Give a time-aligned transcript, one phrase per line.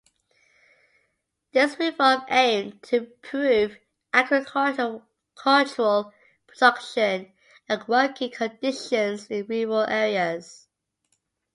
[1.51, 3.77] This reform aimed to improve
[4.11, 7.31] agricultural production
[7.69, 10.67] and working conditions in rural areas.